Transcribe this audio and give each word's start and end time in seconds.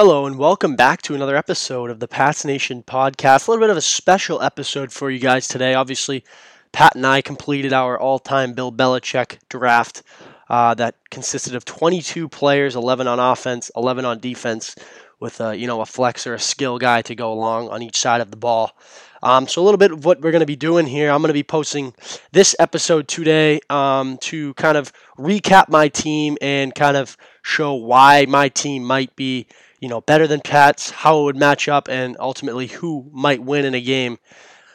Hello, 0.00 0.26
and 0.26 0.38
welcome 0.38 0.76
back 0.76 1.02
to 1.02 1.16
another 1.16 1.34
episode 1.34 1.90
of 1.90 1.98
the 1.98 2.06
Pats 2.06 2.44
Nation 2.44 2.84
podcast. 2.84 3.48
A 3.48 3.50
little 3.50 3.64
bit 3.64 3.70
of 3.70 3.76
a 3.76 3.80
special 3.80 4.40
episode 4.40 4.92
for 4.92 5.10
you 5.10 5.18
guys 5.18 5.48
today. 5.48 5.74
Obviously, 5.74 6.22
Pat 6.70 6.94
and 6.94 7.04
I 7.04 7.20
completed 7.20 7.72
our 7.72 7.98
all 7.98 8.20
time 8.20 8.52
Bill 8.52 8.70
Belichick 8.70 9.38
draft 9.48 10.04
uh, 10.48 10.74
that 10.74 10.94
consisted 11.10 11.56
of 11.56 11.64
22 11.64 12.28
players, 12.28 12.76
11 12.76 13.08
on 13.08 13.18
offense, 13.18 13.72
11 13.74 14.04
on 14.04 14.20
defense, 14.20 14.76
with 15.18 15.40
a, 15.40 15.56
you 15.56 15.66
know, 15.66 15.80
a 15.80 15.84
flex 15.84 16.28
or 16.28 16.34
a 16.34 16.38
skill 16.38 16.78
guy 16.78 17.02
to 17.02 17.16
go 17.16 17.32
along 17.32 17.68
on 17.68 17.82
each 17.82 17.98
side 17.98 18.20
of 18.20 18.30
the 18.30 18.36
ball. 18.36 18.78
Um, 19.20 19.48
so, 19.48 19.60
a 19.60 19.64
little 19.64 19.78
bit 19.78 19.90
of 19.90 20.04
what 20.04 20.20
we're 20.20 20.30
going 20.30 20.42
to 20.42 20.46
be 20.46 20.54
doing 20.54 20.86
here. 20.86 21.10
I'm 21.10 21.22
going 21.22 21.30
to 21.30 21.34
be 21.34 21.42
posting 21.42 21.92
this 22.30 22.54
episode 22.60 23.08
today 23.08 23.58
um, 23.68 24.16
to 24.18 24.54
kind 24.54 24.78
of 24.78 24.92
recap 25.18 25.68
my 25.68 25.88
team 25.88 26.38
and 26.40 26.72
kind 26.72 26.96
of 26.96 27.16
show 27.42 27.74
why 27.74 28.26
my 28.28 28.48
team 28.48 28.84
might 28.84 29.16
be 29.16 29.48
you 29.80 29.88
know, 29.88 30.00
better 30.00 30.26
than 30.26 30.40
Pats, 30.40 30.90
how 30.90 31.20
it 31.20 31.24
would 31.24 31.36
match 31.36 31.68
up, 31.68 31.88
and 31.88 32.16
ultimately 32.18 32.66
who 32.66 33.08
might 33.12 33.42
win 33.42 33.64
in 33.64 33.74
a 33.74 33.80
game. 33.80 34.18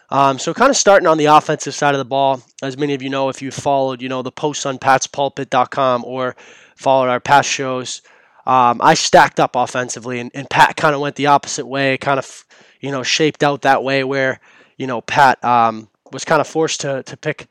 Um, 0.10 0.38
so, 0.38 0.54
kind 0.54 0.70
of 0.70 0.78
starting 0.78 1.08
on 1.08 1.18
the 1.18 1.26
offensive 1.26 1.74
side 1.74 1.96
of 1.96 2.00
the 2.00 2.06
ball, 2.06 2.42
as 2.62 2.78
many 2.78 2.94
of 2.94 3.02
you 3.02 3.10
know, 3.10 3.30
if 3.30 3.42
you 3.42 3.52
followed, 3.52 4.02
you 4.02 4.10
know, 4.10 4.22
the 4.22 4.32
posts 4.32 4.66
on 4.66 4.78
patspulpit.com 4.78 6.06
or 6.06 6.36
followed 6.76 7.10
our 7.10 7.20
past 7.20 7.50
shows, 7.50 8.02
um, 8.46 8.80
I 8.82 8.94
stacked 8.94 9.40
up 9.40 9.56
offensively, 9.56 10.20
and, 10.20 10.30
and 10.34 10.50
Pat 10.50 10.76
kind 10.76 10.94
of 10.94 11.02
went 11.02 11.16
the 11.16 11.28
opposite 11.28 11.66
way, 11.66 11.98
kind 11.98 12.20
of, 12.20 12.46
you 12.80 12.92
know, 12.92 13.02
shaped 13.02 13.44
out 13.44 13.64
that 13.64 13.84
way 13.84 14.04
where, 14.04 14.40
you 14.78 14.86
know, 14.86 15.02
Pat 15.02 15.44
um, 15.44 15.90
was 16.12 16.26
kind 16.26 16.42
of 16.42 16.48
forced 16.48 16.82
to, 16.82 17.04
to 17.04 17.18
pick, 17.18 17.48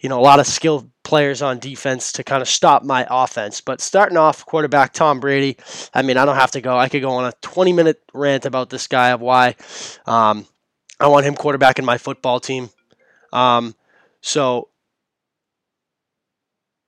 you 0.00 0.08
know, 0.08 0.20
a 0.20 0.22
lot 0.22 0.40
of 0.40 0.46
skilled 0.46 0.91
players 1.12 1.42
on 1.42 1.58
defense 1.58 2.10
to 2.10 2.24
kind 2.24 2.40
of 2.40 2.48
stop 2.48 2.84
my 2.84 3.06
offense. 3.10 3.60
But 3.60 3.82
starting 3.82 4.16
off, 4.16 4.46
quarterback 4.46 4.94
Tom 4.94 5.20
Brady. 5.20 5.58
I 5.92 6.00
mean, 6.00 6.16
I 6.16 6.24
don't 6.24 6.36
have 6.36 6.52
to 6.52 6.62
go. 6.62 6.78
I 6.78 6.88
could 6.88 7.02
go 7.02 7.10
on 7.10 7.26
a 7.26 7.34
20 7.42 7.74
minute 7.74 8.02
rant 8.14 8.46
about 8.46 8.70
this 8.70 8.86
guy 8.86 9.10
of 9.10 9.20
why 9.20 9.54
um, 10.06 10.46
I 10.98 11.08
want 11.08 11.26
him 11.26 11.34
quarterback 11.34 11.78
in 11.78 11.84
my 11.84 11.98
football 11.98 12.40
team. 12.40 12.70
Um, 13.30 13.74
so, 14.22 14.70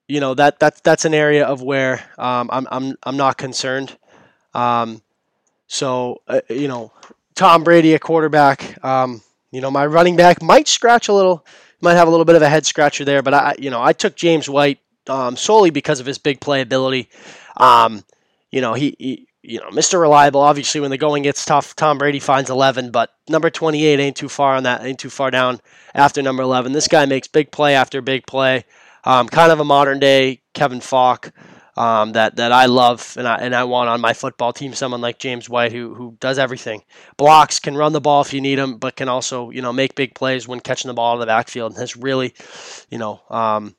you 0.09 0.21
know 0.21 0.33
that 0.33 0.59
that 0.61 0.83
that's 0.83 1.05
an 1.05 1.13
area 1.13 1.45
of 1.45 1.61
where 1.61 2.03
um, 2.17 2.49
I'm 2.51 2.67
I'm 2.71 2.97
I'm 3.03 3.19
not 3.19 3.37
concerned. 3.37 3.95
Um, 4.55 5.03
so 5.67 6.23
uh, 6.29 6.41
you 6.49 6.69
know, 6.69 6.93
Tom 7.35 7.63
Brady, 7.63 7.93
a 7.93 7.99
quarterback. 7.99 8.83
Um, 8.83 9.21
you 9.51 9.61
know, 9.61 9.71
my 9.71 9.85
running 9.85 10.17
back 10.17 10.41
might 10.41 10.67
scratch 10.67 11.09
a 11.09 11.13
little 11.13 11.45
might 11.85 11.95
have 11.95 12.09
a 12.09 12.11
little 12.11 12.25
bit 12.25 12.37
of 12.37 12.43
a 12.43 12.49
head 12.49 12.67
scratcher 12.67 13.05
there, 13.05 13.23
but 13.23 13.35
I, 13.35 13.55
you 13.59 13.71
know, 13.71 13.83
I 13.83 13.93
took 13.93 14.17
James 14.17 14.49
White 14.49 14.81
um, 15.09 15.37
solely 15.37 15.71
because 15.71 16.01
of 16.01 16.07
his 16.07 16.19
big 16.19 16.41
playability. 16.41 17.09
Um, 17.57 18.05
you 18.51 18.61
know, 18.61 18.75
he, 18.75 18.97
he, 18.99 19.29
you 19.43 19.61
know, 19.61 19.69
Mr. 19.69 20.01
Reliable. 20.01 20.41
Obviously, 20.41 20.81
when 20.81 20.91
the 20.91 20.99
going 20.99 21.23
gets 21.23 21.45
tough, 21.45 21.77
Tom 21.77 21.99
Brady 21.99 22.19
finds 22.19 22.51
11, 22.51 22.91
but 22.91 23.15
number 23.29 23.51
28 23.51 24.01
ain't 24.01 24.17
too 24.17 24.29
far 24.29 24.57
on 24.57 24.63
that, 24.63 24.85
ain't 24.85 24.99
too 24.99 25.11
far 25.11 25.31
down 25.31 25.61
after 25.95 26.23
number 26.23 26.43
11. 26.43 26.73
This 26.73 26.89
guy 26.89 27.05
makes 27.05 27.29
big 27.29 27.51
play 27.51 27.75
after 27.75 28.01
big 28.01 28.27
play. 28.27 28.65
Um, 29.05 29.29
kind 29.29 29.53
of 29.53 29.61
a 29.61 29.65
modern 29.65 30.01
day 30.01 30.41
Kevin 30.55 30.81
Faulk 30.81 31.31
um, 31.77 32.13
that 32.13 32.37
that 32.37 32.53
I 32.53 32.67
love 32.67 33.15
and 33.19 33.27
I 33.27 33.37
and 33.37 33.55
I 33.55 33.65
want 33.65 33.89
on 33.89 34.01
my 34.01 34.13
football 34.13 34.53
team. 34.53 34.75
Someone 34.75 35.01
like 35.01 35.19
James 35.19 35.49
White 35.49 35.73
who 35.73 35.95
who 35.95 36.17
does 36.21 36.39
everything, 36.39 36.83
blocks, 37.17 37.59
can 37.59 37.77
run 37.77 37.93
the 37.93 38.01
ball 38.01 38.21
if 38.21 38.33
you 38.33 38.41
need 38.41 38.59
him, 38.59 38.79
but 38.79 38.97
can 38.97 39.09
also 39.09 39.51
you 39.51 39.63
know 39.63 39.73
make 39.73 39.95
big 39.95 40.15
plays 40.15 40.47
when 40.47 40.61
catching 40.61 40.89
the 40.89 40.95
ball 40.95 41.15
in 41.15 41.21
the 41.21 41.27
backfield 41.27 41.73
and 41.73 41.81
has 41.81 41.97
really, 41.97 42.35
you 42.91 42.99
know, 42.99 43.21
um, 43.31 43.75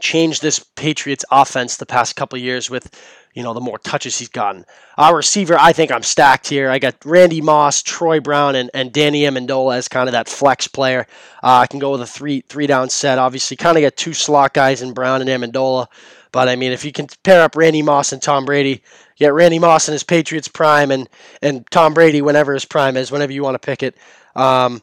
changed 0.00 0.42
this 0.42 0.58
Patriots 0.58 1.24
offense 1.30 1.76
the 1.76 1.86
past 1.86 2.16
couple 2.16 2.38
years 2.38 2.68
with 2.68 2.90
you 3.34 3.42
know, 3.42 3.54
the 3.54 3.60
more 3.60 3.78
touches 3.78 4.18
he's 4.18 4.28
gotten. 4.28 4.64
Our 4.98 5.16
receiver, 5.16 5.56
I 5.58 5.72
think 5.72 5.90
I'm 5.90 6.02
stacked 6.02 6.48
here. 6.48 6.70
I 6.70 6.78
got 6.78 7.02
Randy 7.04 7.40
Moss, 7.40 7.82
Troy 7.82 8.20
Brown, 8.20 8.54
and, 8.54 8.70
and 8.74 8.92
Danny 8.92 9.22
Amendola 9.22 9.76
as 9.76 9.88
kind 9.88 10.08
of 10.08 10.12
that 10.12 10.28
flex 10.28 10.68
player. 10.68 11.06
Uh, 11.42 11.60
I 11.62 11.66
can 11.66 11.78
go 11.78 11.92
with 11.92 12.02
a 12.02 12.06
three 12.06 12.42
three 12.42 12.66
down 12.66 12.90
set. 12.90 13.18
Obviously, 13.18 13.56
kind 13.56 13.76
of 13.76 13.80
get 13.80 13.96
two 13.96 14.12
slot 14.12 14.52
guys 14.52 14.82
in 14.82 14.92
Brown 14.92 15.26
and 15.26 15.30
Amendola. 15.30 15.86
But 16.32 16.48
I 16.48 16.56
mean, 16.56 16.72
if 16.72 16.84
you 16.84 16.92
can 16.92 17.06
pair 17.22 17.42
up 17.42 17.56
Randy 17.56 17.82
Moss 17.82 18.12
and 18.12 18.22
Tom 18.22 18.44
Brady, 18.44 18.82
get 19.16 19.34
Randy 19.34 19.58
Moss 19.58 19.88
in 19.88 19.92
his 19.92 20.02
Patriots 20.02 20.48
prime 20.48 20.90
and 20.90 21.08
and 21.42 21.70
Tom 21.70 21.94
Brady 21.94 22.22
whenever 22.22 22.54
his 22.54 22.64
prime 22.64 22.96
is, 22.96 23.12
whenever 23.12 23.32
you 23.32 23.42
want 23.42 23.54
to 23.54 23.64
pick 23.64 23.82
it. 23.82 23.96
Um, 24.34 24.82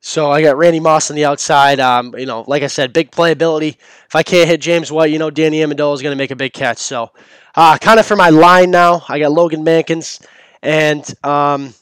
so 0.00 0.30
I 0.30 0.42
got 0.42 0.58
Randy 0.58 0.80
Moss 0.80 1.10
on 1.10 1.16
the 1.16 1.24
outside. 1.24 1.80
Um, 1.80 2.14
you 2.18 2.26
know, 2.26 2.44
like 2.46 2.62
I 2.62 2.66
said, 2.66 2.92
big 2.92 3.10
playability. 3.10 3.76
If 4.06 4.14
I 4.14 4.22
can't 4.22 4.48
hit 4.48 4.60
James 4.60 4.92
White, 4.92 5.10
you 5.10 5.18
know 5.18 5.30
Danny 5.30 5.60
Amendola 5.60 5.94
is 5.94 6.02
going 6.02 6.12
to 6.12 6.22
make 6.22 6.30
a 6.30 6.36
big 6.36 6.52
catch. 6.52 6.78
So, 6.78 7.12
uh, 7.54 7.78
kind 7.78 7.98
of 7.98 8.04
for 8.04 8.16
my 8.16 8.28
line 8.28 8.70
now, 8.70 9.02
I 9.08 9.18
got 9.18 9.32
Logan 9.32 9.64
Mankins 9.64 10.22
and 10.62 11.02
um, 11.24 11.72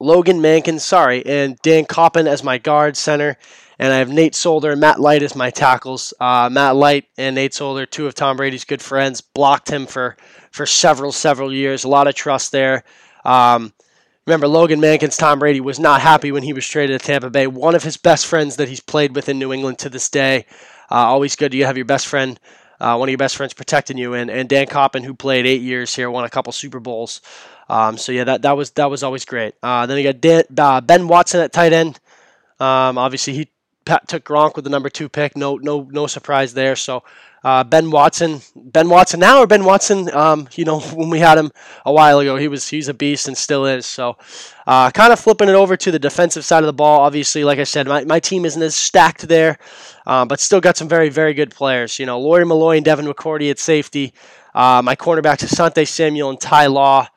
Logan 0.00 0.40
Mankins, 0.40 0.80
sorry, 0.80 1.24
and 1.24 1.56
Dan 1.62 1.84
Koppen 1.84 2.26
as 2.26 2.44
my 2.44 2.58
guard 2.58 2.96
center, 2.96 3.38
and 3.78 3.92
I 3.92 3.98
have 3.98 4.10
Nate 4.10 4.34
Solder 4.34 4.72
and 4.72 4.80
Matt 4.80 5.00
Light 5.00 5.22
as 5.22 5.36
my 5.36 5.50
tackles. 5.50 6.12
Uh, 6.18 6.48
Matt 6.50 6.76
Light 6.76 7.06
and 7.16 7.36
Nate 7.36 7.54
Solder, 7.54 7.86
two 7.86 8.06
of 8.06 8.14
Tom 8.14 8.36
Brady's 8.36 8.64
good 8.64 8.82
friends, 8.82 9.20
blocked 9.20 9.70
him 9.70 9.86
for 9.86 10.16
for 10.50 10.66
several 10.66 11.12
several 11.12 11.52
years. 11.52 11.84
A 11.84 11.88
lot 11.88 12.08
of 12.08 12.14
trust 12.14 12.52
there. 12.52 12.82
Um, 13.24 13.72
remember, 14.26 14.48
Logan 14.48 14.80
Mankins, 14.80 15.18
Tom 15.18 15.38
Brady 15.38 15.60
was 15.60 15.78
not 15.78 16.00
happy 16.00 16.32
when 16.32 16.42
he 16.42 16.52
was 16.52 16.66
traded 16.66 17.00
to 17.00 17.06
Tampa 17.06 17.30
Bay. 17.30 17.46
One 17.46 17.74
of 17.74 17.84
his 17.84 17.96
best 17.96 18.26
friends 18.26 18.56
that 18.56 18.68
he's 18.68 18.80
played 18.80 19.14
with 19.14 19.28
in 19.28 19.38
New 19.38 19.52
England 19.52 19.78
to 19.80 19.88
this 19.88 20.08
day. 20.08 20.46
Uh, 20.90 20.96
always 20.96 21.36
good 21.36 21.52
to 21.52 21.64
have 21.64 21.76
your 21.76 21.86
best 21.86 22.06
friend. 22.06 22.40
Uh, 22.80 22.96
one 22.96 23.08
of 23.08 23.10
your 23.10 23.18
best 23.18 23.36
friends 23.36 23.52
protecting 23.52 23.98
you, 23.98 24.14
and, 24.14 24.30
and 24.30 24.48
Dan 24.48 24.66
Koppen, 24.66 25.02
who 25.02 25.12
played 25.12 25.46
eight 25.46 25.62
years 25.62 25.94
here, 25.96 26.10
won 26.10 26.24
a 26.24 26.30
couple 26.30 26.52
Super 26.52 26.78
Bowls. 26.78 27.20
Um, 27.68 27.98
so 27.98 28.12
yeah, 28.12 28.24
that, 28.24 28.42
that 28.42 28.56
was 28.56 28.70
that 28.72 28.88
was 28.88 29.02
always 29.02 29.24
great. 29.24 29.54
Uh, 29.62 29.86
then 29.86 29.98
you 29.98 30.04
got 30.04 30.20
Dan, 30.20 30.44
uh, 30.56 30.80
Ben 30.80 31.08
Watson 31.08 31.40
at 31.40 31.52
tight 31.52 31.72
end. 31.72 31.98
Um, 32.60 32.96
obviously, 32.96 33.34
he 33.34 33.50
Pat 33.88 34.06
took 34.06 34.22
Gronk 34.22 34.54
with 34.54 34.64
the 34.64 34.70
number 34.70 34.90
two 34.90 35.08
pick. 35.08 35.34
No, 35.34 35.56
no, 35.56 35.88
no 35.90 36.06
surprise 36.06 36.52
there. 36.52 36.76
So 36.76 37.02
uh, 37.42 37.64
Ben 37.64 37.90
Watson, 37.90 38.42
Ben 38.54 38.90
Watson 38.90 39.18
now 39.18 39.40
or 39.40 39.46
Ben 39.46 39.64
Watson? 39.64 40.14
Um, 40.14 40.46
you 40.56 40.66
know, 40.66 40.80
when 40.94 41.08
we 41.08 41.20
had 41.20 41.38
him 41.38 41.50
a 41.86 41.92
while 41.92 42.18
ago, 42.18 42.36
he 42.36 42.48
was 42.48 42.68
he's 42.68 42.88
a 42.88 42.94
beast 42.94 43.28
and 43.28 43.36
still 43.36 43.64
is. 43.64 43.86
So, 43.86 44.18
uh, 44.66 44.90
kind 44.90 45.10
of 45.10 45.18
flipping 45.18 45.48
it 45.48 45.54
over 45.54 45.74
to 45.74 45.90
the 45.90 45.98
defensive 45.98 46.44
side 46.44 46.62
of 46.62 46.66
the 46.66 46.74
ball. 46.74 47.00
Obviously, 47.00 47.44
like 47.44 47.58
I 47.58 47.64
said, 47.64 47.86
my, 47.86 48.04
my 48.04 48.20
team 48.20 48.44
isn't 48.44 48.60
as 48.60 48.76
stacked 48.76 49.26
there, 49.26 49.58
uh, 50.06 50.26
but 50.26 50.38
still 50.38 50.60
got 50.60 50.76
some 50.76 50.88
very 50.88 51.08
very 51.08 51.32
good 51.32 51.50
players. 51.50 51.98
You 51.98 52.04
know, 52.04 52.20
Lawyer 52.20 52.44
Milloy 52.44 52.76
and 52.76 52.84
Devin 52.84 53.06
McCourty 53.06 53.50
at 53.50 53.58
safety. 53.58 54.12
Uh, 54.54 54.82
my 54.84 54.96
cornerbacks 54.96 55.46
Asante 55.46 55.88
Samuel 55.88 56.28
and 56.28 56.40
Ty 56.40 56.66
Law. 56.66 57.08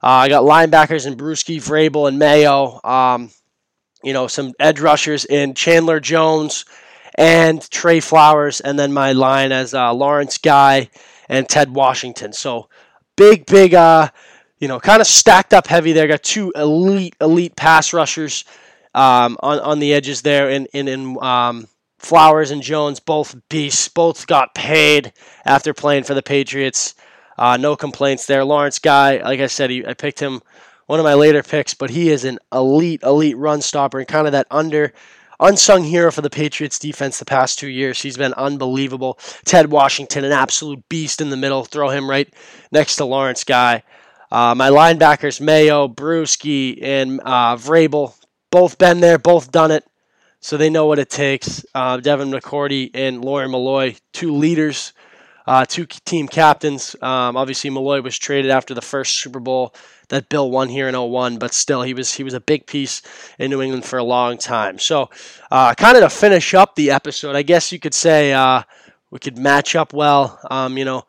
Uh, 0.00 0.06
I 0.06 0.28
got 0.28 0.44
linebackers 0.44 1.06
in 1.06 1.16
Bruschi, 1.16 1.56
Vrabel, 1.56 2.06
and 2.06 2.18
Mayo. 2.20 2.80
Um, 2.84 3.30
you 4.02 4.12
know, 4.12 4.26
some 4.26 4.52
edge 4.58 4.80
rushers 4.80 5.24
in 5.24 5.54
Chandler 5.54 6.00
Jones 6.00 6.64
and 7.16 7.68
Trey 7.70 8.00
Flowers, 8.00 8.60
and 8.60 8.78
then 8.78 8.92
my 8.92 9.12
line 9.12 9.52
as 9.52 9.74
uh, 9.74 9.92
Lawrence 9.92 10.38
Guy 10.38 10.88
and 11.28 11.48
Ted 11.48 11.74
Washington. 11.74 12.32
So 12.32 12.68
big, 13.16 13.46
big, 13.46 13.74
uh, 13.74 14.08
you 14.58 14.68
know, 14.68 14.80
kind 14.80 15.00
of 15.00 15.06
stacked 15.06 15.52
up 15.52 15.66
heavy 15.66 15.92
there. 15.92 16.08
Got 16.08 16.22
two 16.22 16.52
elite, 16.54 17.16
elite 17.20 17.56
pass 17.56 17.92
rushers 17.92 18.44
um, 18.94 19.36
on 19.40 19.58
on 19.60 19.78
the 19.78 19.92
edges 19.94 20.22
there, 20.22 20.48
and 20.48 20.66
in, 20.72 20.88
in, 20.88 21.16
in 21.16 21.22
um, 21.22 21.68
Flowers 21.98 22.50
and 22.50 22.62
Jones, 22.62 22.98
both 22.98 23.36
beasts, 23.50 23.88
both 23.88 24.26
got 24.26 24.54
paid 24.54 25.12
after 25.44 25.74
playing 25.74 26.04
for 26.04 26.14
the 26.14 26.22
Patriots. 26.22 26.94
Uh, 27.36 27.56
no 27.56 27.76
complaints 27.76 28.26
there. 28.26 28.44
Lawrence 28.44 28.78
Guy, 28.78 29.22
like 29.22 29.40
I 29.40 29.46
said, 29.46 29.70
he, 29.70 29.86
I 29.86 29.94
picked 29.94 30.20
him 30.20 30.40
one 30.90 30.98
of 30.98 31.04
my 31.04 31.14
later 31.14 31.40
picks, 31.44 31.72
but 31.72 31.90
he 31.90 32.08
is 32.08 32.24
an 32.24 32.40
elite, 32.52 33.00
elite 33.04 33.36
run 33.36 33.62
stopper 33.62 34.00
and 34.00 34.08
kind 34.08 34.26
of 34.26 34.32
that 34.32 34.48
under 34.50 34.92
unsung 35.38 35.84
hero 35.84 36.10
for 36.10 36.20
the 36.20 36.28
Patriots 36.28 36.80
defense 36.80 37.20
the 37.20 37.24
past 37.24 37.60
two 37.60 37.68
years. 37.68 38.02
He's 38.02 38.16
been 38.16 38.34
unbelievable. 38.34 39.16
Ted 39.44 39.70
Washington, 39.70 40.24
an 40.24 40.32
absolute 40.32 40.88
beast 40.88 41.20
in 41.20 41.30
the 41.30 41.36
middle. 41.36 41.64
Throw 41.64 41.90
him 41.90 42.10
right 42.10 42.28
next 42.72 42.96
to 42.96 43.04
Lawrence 43.04 43.44
Guy. 43.44 43.84
Uh, 44.32 44.56
my 44.56 44.68
linebackers, 44.68 45.40
Mayo, 45.40 45.86
Bruschi, 45.86 46.82
and 46.82 47.20
uh, 47.20 47.54
Vrabel, 47.54 48.12
both 48.50 48.76
been 48.76 48.98
there, 48.98 49.16
both 49.16 49.52
done 49.52 49.70
it, 49.70 49.84
so 50.40 50.56
they 50.56 50.70
know 50.70 50.86
what 50.86 50.98
it 50.98 51.08
takes. 51.08 51.64
Uh, 51.72 51.98
Devin 51.98 52.32
McCourty 52.32 52.90
and 52.94 53.24
Lawyer 53.24 53.46
Milloy, 53.46 53.96
two 54.12 54.34
leaders, 54.34 54.92
uh, 55.50 55.64
two 55.64 55.84
team 55.84 56.28
captains. 56.28 56.94
Um, 57.02 57.36
obviously, 57.36 57.70
Milloy 57.70 58.04
was 58.04 58.16
traded 58.16 58.52
after 58.52 58.72
the 58.72 58.80
first 58.80 59.16
Super 59.16 59.40
Bowl 59.40 59.74
that 60.08 60.28
Bill 60.28 60.48
won 60.48 60.68
here 60.68 60.88
in 60.88 60.94
01, 60.94 61.38
but 61.38 61.52
still 61.52 61.82
he 61.82 61.92
was 61.92 62.14
he 62.14 62.22
was 62.22 62.34
a 62.34 62.40
big 62.40 62.68
piece 62.68 63.02
in 63.36 63.50
New 63.50 63.60
England 63.60 63.84
for 63.84 63.98
a 63.98 64.04
long 64.04 64.38
time. 64.38 64.78
So, 64.78 65.10
uh, 65.50 65.74
kind 65.74 65.96
of 65.96 66.04
to 66.04 66.08
finish 66.08 66.54
up 66.54 66.76
the 66.76 66.92
episode, 66.92 67.34
I 67.34 67.42
guess 67.42 67.72
you 67.72 67.80
could 67.80 67.94
say 67.94 68.32
uh, 68.32 68.62
we 69.10 69.18
could 69.18 69.38
match 69.38 69.74
up 69.74 69.92
well. 69.92 70.38
Um, 70.48 70.78
you 70.78 70.84
know, 70.84 71.02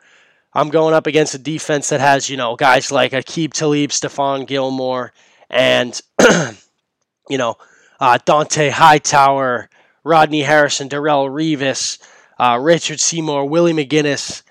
I'm 0.56 0.70
going 0.70 0.96
up 0.96 1.06
against 1.06 1.36
a 1.36 1.38
defense 1.38 1.90
that 1.90 2.00
has 2.00 2.28
you 2.28 2.36
know 2.36 2.56
guys 2.56 2.92
like 2.92 3.12
Aqib 3.12 3.54
Talib, 3.54 3.92
Stephon 3.92 4.48
Gilmore, 4.48 5.14
and 5.52 6.02
you 7.30 7.38
know 7.38 7.58
uh, 8.00 8.18
Dont'a 8.26 8.72
Hightower, 8.72 9.70
Rodney 10.04 10.42
Harrison, 10.42 10.90
Darrelle 10.90 11.30
Revis, 11.30 12.00
uh, 12.42 12.58
Richard 12.60 13.00
Seymour, 13.00 13.48
Willie 13.48 13.74
McGinest 13.74 14.44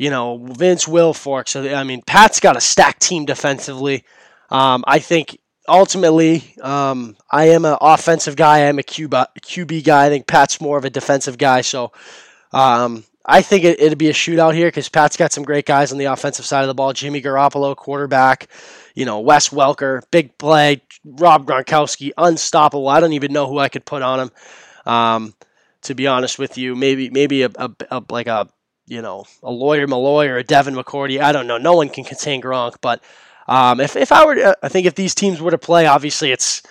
you 0.00 0.08
know, 0.08 0.38
Vince 0.38 0.86
Wilfork. 0.86 1.46
So, 1.46 1.74
I 1.74 1.84
mean, 1.84 2.00
Pat's 2.00 2.40
got 2.40 2.56
a 2.56 2.60
stacked 2.60 3.02
team 3.02 3.26
defensively. 3.26 4.02
Um, 4.48 4.82
I 4.86 4.98
think 4.98 5.38
ultimately, 5.68 6.54
um, 6.62 7.18
I 7.30 7.50
am 7.50 7.66
an 7.66 7.76
offensive 7.82 8.34
guy. 8.34 8.60
I 8.60 8.60
am 8.60 8.78
a 8.78 8.82
QB, 8.82 9.26
QB 9.42 9.84
guy. 9.84 10.06
I 10.06 10.08
think 10.08 10.26
Pat's 10.26 10.58
more 10.58 10.78
of 10.78 10.86
a 10.86 10.90
defensive 10.90 11.36
guy. 11.36 11.60
So, 11.60 11.92
um, 12.50 13.04
I 13.26 13.42
think 13.42 13.64
it, 13.64 13.78
would 13.78 13.98
be 13.98 14.08
a 14.08 14.14
shootout 14.14 14.54
here 14.54 14.68
because 14.68 14.88
Pat's 14.88 15.18
got 15.18 15.34
some 15.34 15.44
great 15.44 15.66
guys 15.66 15.92
on 15.92 15.98
the 15.98 16.06
offensive 16.06 16.46
side 16.46 16.62
of 16.62 16.68
the 16.68 16.74
ball. 16.74 16.94
Jimmy 16.94 17.20
Garoppolo, 17.20 17.76
quarterback. 17.76 18.48
You 18.94 19.04
know, 19.04 19.20
Wes 19.20 19.50
Welker, 19.50 20.00
big 20.10 20.38
play. 20.38 20.80
Rob 21.04 21.44
Gronkowski, 21.44 22.12
unstoppable. 22.16 22.88
I 22.88 23.00
don't 23.00 23.12
even 23.12 23.34
know 23.34 23.46
who 23.46 23.58
I 23.58 23.68
could 23.68 23.84
put 23.84 24.00
on 24.00 24.18
him. 24.20 24.30
Um, 24.86 25.34
to 25.82 25.94
be 25.94 26.06
honest 26.06 26.38
with 26.38 26.58
you, 26.58 26.76
maybe 26.76 27.10
maybe 27.10 27.42
a, 27.42 27.50
a, 27.56 27.70
a 27.90 28.02
like 28.10 28.26
a 28.26 28.48
you 28.86 29.02
know 29.02 29.24
a 29.42 29.50
Lawyer 29.50 29.86
Milloy 29.86 30.28
or 30.28 30.38
a 30.38 30.44
Devin 30.44 30.74
McCourty. 30.74 31.20
I 31.20 31.32
don't 31.32 31.46
know. 31.46 31.58
No 31.58 31.74
one 31.74 31.88
can 31.88 32.04
contain 32.04 32.42
Gronk, 32.42 32.76
but 32.80 33.02
um, 33.48 33.80
if 33.80 33.96
if 33.96 34.12
I 34.12 34.24
were, 34.24 34.56
I 34.62 34.68
think 34.68 34.86
if 34.86 34.94
these 34.94 35.14
teams 35.14 35.40
were 35.40 35.50
to 35.50 35.58
play, 35.58 35.86
obviously 35.86 36.32
it's 36.32 36.62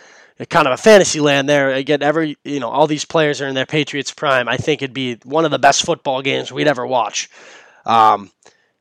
kind 0.50 0.68
of 0.68 0.74
a 0.74 0.78
fantasy 0.78 1.20
land 1.20 1.50
there. 1.50 1.72
Again, 1.72 2.02
every 2.02 2.38
you 2.44 2.60
know 2.60 2.70
all 2.70 2.88
these 2.88 3.06
players 3.06 3.42
are 3.42 3.48
in 3.48 3.56
their 3.56 3.66
Patriots 3.66 4.14
prime. 4.14 4.48
I 4.48 4.58
think 4.58 4.82
it'd 4.82 4.94
be 4.94 5.16
one 5.24 5.46
of 5.46 5.52
the 5.52 5.60
best 5.60 5.86
football 5.86 6.22
games 6.22 6.52
we'd 6.52 6.68
ever 6.68 6.86
watch. 6.86 7.30
Um, 7.86 8.32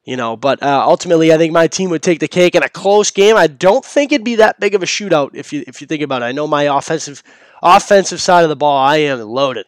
you 0.04 0.16
know, 0.16 0.36
but 0.36 0.62
uh, 0.62 0.84
ultimately, 0.86 1.32
I 1.32 1.36
think 1.36 1.52
my 1.52 1.66
team 1.66 1.90
would 1.90 2.02
take 2.02 2.20
the 2.20 2.28
cake 2.28 2.54
in 2.54 2.62
a 2.62 2.68
close 2.68 3.10
game. 3.10 3.36
I 3.36 3.46
don't 3.46 3.84
think 3.84 4.12
it'd 4.12 4.24
be 4.24 4.36
that 4.36 4.58
big 4.58 4.74
of 4.74 4.82
a 4.82 4.86
shootout 4.86 5.30
if 5.34 5.52
you 5.52 5.64
if 5.66 5.80
you 5.80 5.86
think 5.86 6.02
about 6.02 6.22
it. 6.22 6.26
I 6.26 6.32
know 6.32 6.46
my 6.46 6.62
offensive 6.62 7.22
offensive 7.62 8.20
side 8.20 8.42
of 8.42 8.48
the 8.48 8.56
ball, 8.56 8.78
I 8.78 8.98
am 8.98 9.20
loaded. 9.20 9.66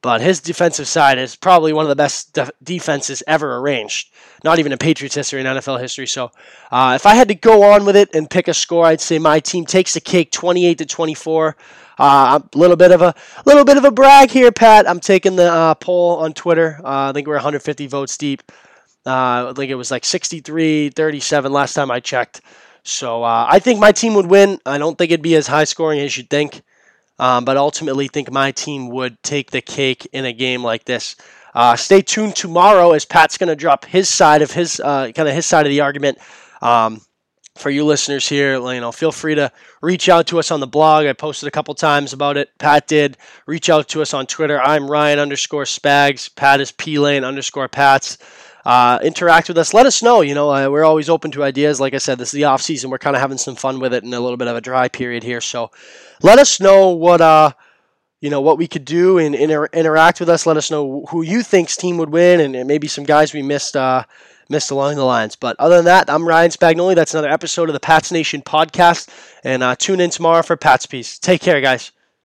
But 0.00 0.20
his 0.20 0.40
defensive 0.40 0.86
side 0.86 1.18
is 1.18 1.34
probably 1.34 1.72
one 1.72 1.84
of 1.84 1.88
the 1.88 1.96
best 1.96 2.32
def- 2.32 2.52
defenses 2.62 3.22
ever 3.26 3.56
arranged. 3.56 4.12
Not 4.44 4.60
even 4.60 4.70
in 4.70 4.78
Patriots 4.78 5.16
history 5.16 5.40
and 5.40 5.58
NFL 5.58 5.80
history. 5.80 6.06
So, 6.06 6.30
uh, 6.70 6.92
if 6.94 7.04
I 7.04 7.14
had 7.14 7.28
to 7.28 7.34
go 7.34 7.64
on 7.64 7.84
with 7.84 7.96
it 7.96 8.14
and 8.14 8.30
pick 8.30 8.46
a 8.46 8.54
score, 8.54 8.86
I'd 8.86 9.00
say 9.00 9.18
my 9.18 9.40
team 9.40 9.66
takes 9.66 9.94
the 9.94 10.00
cake, 10.00 10.30
28 10.30 10.78
to 10.78 10.86
24. 10.86 11.56
Uh, 11.98 12.38
a 12.54 12.58
little 12.58 12.76
bit 12.76 12.92
of 12.92 13.02
a 13.02 13.12
little 13.44 13.64
bit 13.64 13.76
of 13.76 13.84
a 13.84 13.90
brag 13.90 14.30
here, 14.30 14.52
Pat. 14.52 14.88
I'm 14.88 15.00
taking 15.00 15.34
the 15.34 15.52
uh, 15.52 15.74
poll 15.74 16.18
on 16.18 16.32
Twitter. 16.32 16.80
Uh, 16.84 17.10
I 17.10 17.12
think 17.12 17.26
we're 17.26 17.34
150 17.34 17.88
votes 17.88 18.16
deep. 18.16 18.52
I 19.04 19.52
think 19.56 19.70
it 19.70 19.74
was 19.74 19.90
like 19.90 20.04
63 20.04 20.90
37 20.90 21.52
last 21.52 21.74
time 21.74 21.90
I 21.90 21.98
checked. 21.98 22.40
So 22.84 23.24
uh, 23.24 23.46
I 23.48 23.58
think 23.58 23.80
my 23.80 23.90
team 23.90 24.14
would 24.14 24.26
win. 24.26 24.60
I 24.64 24.78
don't 24.78 24.96
think 24.96 25.10
it'd 25.10 25.22
be 25.22 25.34
as 25.34 25.48
high 25.48 25.64
scoring 25.64 25.98
as 25.98 26.16
you'd 26.16 26.30
think 26.30 26.62
um, 27.18 27.44
but 27.44 27.56
ultimately 27.56 28.08
think 28.08 28.30
my 28.30 28.52
team 28.52 28.88
would 28.90 29.22
take 29.22 29.50
the 29.50 29.60
cake 29.60 30.06
in 30.12 30.24
a 30.24 30.32
game 30.32 30.62
like 30.62 30.84
this. 30.84 31.16
Uh, 31.54 31.74
stay 31.76 32.02
tuned 32.02 32.36
tomorrow 32.36 32.92
as 32.92 33.04
Pat's 33.04 33.38
going 33.38 33.48
to 33.48 33.56
drop 33.56 33.84
his 33.84 34.08
side 34.08 34.42
of 34.42 34.52
his 34.52 34.80
uh, 34.80 35.10
kind 35.12 35.28
of 35.28 35.34
his 35.34 35.46
side 35.46 35.66
of 35.66 35.70
the 35.70 35.80
argument. 35.80 36.18
Um, 36.62 37.00
for 37.58 37.70
you 37.70 37.84
listeners 37.84 38.28
here, 38.28 38.54
you 38.54 38.80
know, 38.80 38.92
feel 38.92 39.12
free 39.12 39.34
to 39.34 39.50
reach 39.82 40.08
out 40.08 40.28
to 40.28 40.38
us 40.38 40.50
on 40.50 40.60
the 40.60 40.66
blog. 40.66 41.06
I 41.06 41.12
posted 41.12 41.48
a 41.48 41.50
couple 41.50 41.74
times 41.74 42.12
about 42.12 42.36
it. 42.36 42.50
Pat 42.58 42.86
did. 42.86 43.16
Reach 43.46 43.68
out 43.68 43.88
to 43.88 44.02
us 44.02 44.14
on 44.14 44.26
Twitter. 44.26 44.60
I'm 44.60 44.88
Ryan 44.88 45.18
underscore 45.18 45.64
Spags. 45.64 46.34
Pat 46.34 46.60
is 46.60 46.70
P 46.72 46.98
Lane 46.98 47.24
underscore 47.24 47.68
Pats. 47.68 48.18
Uh, 48.64 48.98
interact 49.02 49.48
with 49.48 49.56
us. 49.56 49.72
Let 49.72 49.86
us 49.86 50.02
know. 50.02 50.20
You 50.20 50.34
know, 50.34 50.50
uh, 50.50 50.68
we're 50.68 50.84
always 50.84 51.08
open 51.08 51.30
to 51.32 51.44
ideas. 51.44 51.80
Like 51.80 51.94
I 51.94 51.98
said, 51.98 52.18
this 52.18 52.28
is 52.28 52.32
the 52.32 52.44
off 52.44 52.60
season. 52.60 52.90
We're 52.90 52.98
kind 52.98 53.16
of 53.16 53.22
having 53.22 53.38
some 53.38 53.54
fun 53.54 53.80
with 53.80 53.94
it 53.94 54.04
and 54.04 54.12
a 54.12 54.20
little 54.20 54.36
bit 54.36 54.48
of 54.48 54.56
a 54.56 54.60
dry 54.60 54.88
period 54.88 55.22
here. 55.22 55.40
So 55.40 55.70
let 56.22 56.38
us 56.38 56.60
know 56.60 56.90
what 56.90 57.20
uh 57.20 57.52
you 58.20 58.30
know 58.30 58.40
what 58.40 58.58
we 58.58 58.66
could 58.66 58.84
do 58.84 59.18
and 59.18 59.34
inter- 59.34 59.68
interact 59.72 60.20
with 60.20 60.28
us. 60.28 60.44
Let 60.44 60.56
us 60.56 60.70
know 60.70 61.06
who 61.10 61.22
you 61.22 61.42
think's 61.42 61.76
team 61.76 61.98
would 61.98 62.10
win, 62.10 62.40
and, 62.40 62.56
and 62.56 62.66
maybe 62.66 62.88
some 62.88 63.04
guys 63.04 63.32
we 63.32 63.42
missed 63.42 63.76
uh, 63.76 64.04
missed 64.48 64.70
along 64.70 64.96
the 64.96 65.04
lines. 65.04 65.36
But 65.36 65.56
other 65.58 65.76
than 65.76 65.84
that, 65.84 66.10
I'm 66.10 66.26
Ryan 66.26 66.50
Spagnoli. 66.50 66.94
That's 66.94 67.14
another 67.14 67.30
episode 67.30 67.68
of 67.68 67.74
the 67.74 67.80
Pats 67.80 68.10
Nation 68.10 68.42
podcast, 68.42 69.08
and 69.44 69.62
uh, 69.62 69.76
tune 69.76 70.00
in 70.00 70.10
tomorrow 70.10 70.42
for 70.42 70.56
Pat's 70.56 70.86
piece. 70.86 71.18
Take 71.18 71.40
care, 71.40 71.60
guys. 71.60 71.92